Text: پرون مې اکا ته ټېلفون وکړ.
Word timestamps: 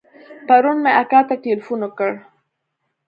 پرون 0.47 0.77
مې 0.83 0.91
اکا 1.01 1.19
ته 1.27 1.35
ټېلفون 1.43 1.79
وکړ. 1.83 2.11